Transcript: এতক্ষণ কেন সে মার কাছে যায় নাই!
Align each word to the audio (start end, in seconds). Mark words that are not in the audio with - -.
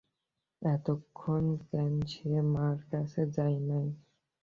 এতক্ষণ 0.61 1.43
কেন 1.67 1.93
সে 2.11 2.31
মার 2.53 2.77
কাছে 2.91 3.21
যায় 3.35 3.59
নাই! 3.69 3.87